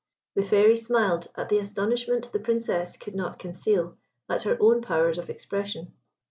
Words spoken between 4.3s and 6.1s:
her own powers of expression.